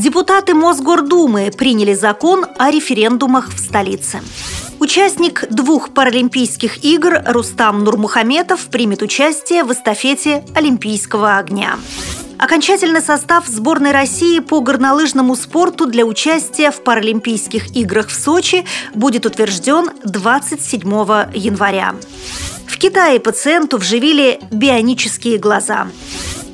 [0.00, 4.22] Депутаты Мосгордумы приняли закон о референдумах в столице.
[4.78, 11.78] Участник двух Паралимпийских игр Рустам Нурмухаметов примет участие в эстафете Олимпийского огня.
[12.38, 18.64] Окончательный состав сборной России по горнолыжному спорту для участия в Паралимпийских играх в Сочи
[18.94, 20.80] будет утвержден 27
[21.34, 21.94] января.
[22.66, 25.88] В Китае пациенту вживили бионические глаза.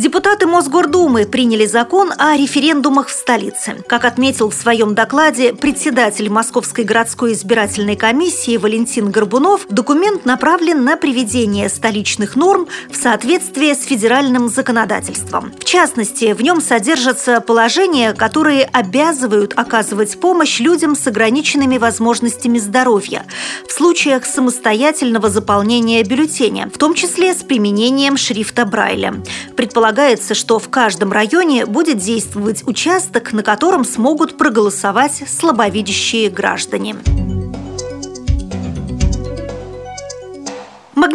[0.00, 3.84] Депутаты Мосгордумы приняли закон о референдумах в столице.
[3.86, 10.96] Как отметил в своем докладе председатель Московской городской избирательной комиссии Валентин Горбунов, документ направлен на
[10.96, 15.52] приведение столичных норм в соответствие с федеральным законодательством.
[15.60, 23.26] В частности, в нем содержатся положения, которые обязывают оказывать помощь людям с ограниченными возможностями здоровья
[23.68, 29.22] в случаях самостоятельного заполнения бюллетеня, в том числе с применением шрифта Брайля.
[29.60, 36.96] Предполагается, что в каждом районе будет действовать участок, на котором смогут проголосовать слабовидящие граждане.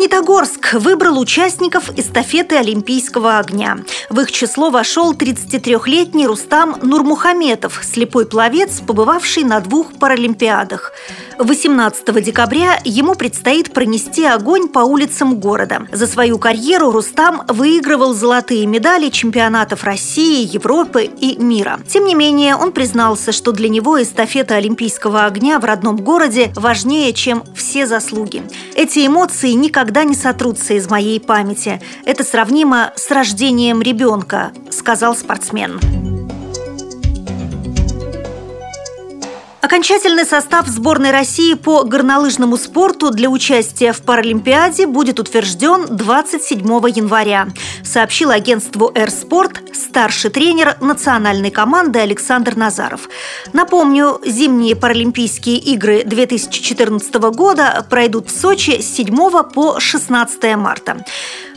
[0.06, 3.80] Магнитогорск выбрал участников эстафеты Олимпийского огня.
[4.12, 10.94] В их число вошел 33-летний Рустам Нурмухаметов, слепой пловец, побывавший на двух паралимпиадах.
[11.40, 15.88] 18 декабря ему предстоит пронести огонь по улицам города.
[15.92, 21.80] За свою карьеру Рустам выигрывал золотые медали чемпионатов России, Европы и мира.
[21.88, 27.12] Тем не менее, он признался, что для него эстафета Олимпийского огня в родном городе важнее,
[27.12, 28.44] чем все заслуги.
[28.76, 31.82] Эти эмоции никогда не сотрутся из моей памяти.
[32.06, 36.05] Это сравнимо с рождением ребенка, сказал спортсмен.
[39.76, 47.50] Окончательный состав сборной России по горнолыжному спорту для участия в Паралимпиаде будет утвержден 27 января,
[47.84, 53.10] сообщил агентству «Эрспорт» старший тренер национальной команды Александр Назаров.
[53.52, 61.04] Напомню, зимние Паралимпийские игры 2014 года пройдут в Сочи с 7 по 16 марта.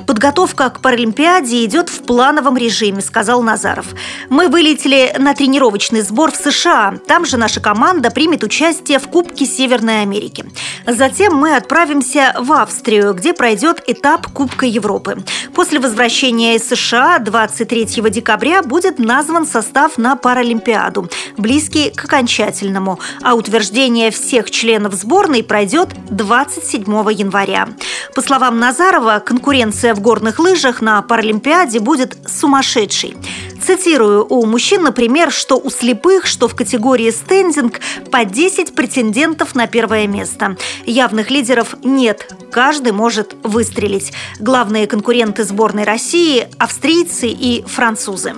[0.07, 3.85] Подготовка к Паралимпиаде идет в плановом режиме, сказал Назаров.
[4.31, 6.95] Мы вылетели на тренировочный сбор в США.
[7.07, 10.47] Там же наша команда примет участие в Кубке Северной Америки.
[10.87, 15.23] Затем мы отправимся в Австрию, где пройдет этап Кубка Европы.
[15.55, 23.35] После возвращения из США 23 декабря будет назван состав на Паралимпиаду, близкий к окончательному, а
[23.35, 27.69] утверждение всех членов сборной пройдет 27 января.
[28.15, 33.17] По словам Назарова, конкуренция в горных лыжах на Паралимпиаде будет сумасшедшей.
[33.65, 39.67] Цитирую, у мужчин, например, что у слепых, что в категории стендинг по 10 претендентов на
[39.67, 40.57] первое место.
[40.87, 44.13] Явных лидеров нет, каждый может выстрелить.
[44.39, 48.35] Главные конкуренты сборной России– австрийцы и французы.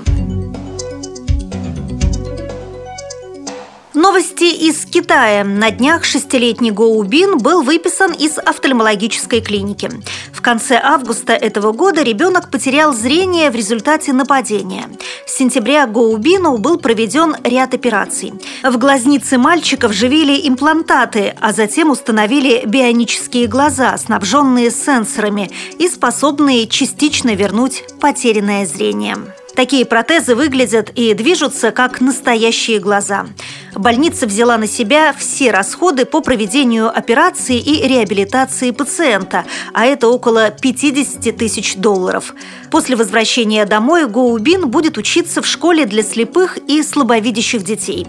[4.01, 5.45] Новости из Китая.
[5.45, 9.91] На днях шестилетний Гоубин был выписан из офтальмологической клиники.
[10.33, 14.89] В конце августа этого года ребенок потерял зрение в результате нападения.
[15.27, 18.33] С сентября Гоубину был проведен ряд операций.
[18.63, 27.35] В глазнице мальчика вживили имплантаты, а затем установили бионические глаза, снабженные сенсорами и способные частично
[27.35, 29.19] вернуть потерянное зрение.
[29.55, 33.27] Такие протезы выглядят и движутся как настоящие глаза.
[33.75, 40.51] Больница взяла на себя все расходы по проведению операции и реабилитации пациента, а это около
[40.51, 42.35] 50 тысяч долларов.
[42.71, 48.07] После возвращения домой Гоубин будет учиться в школе для слепых и слабовидящих детей.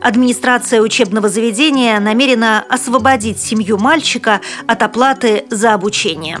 [0.00, 6.40] Администрация учебного заведения намерена освободить семью мальчика от оплаты за обучение.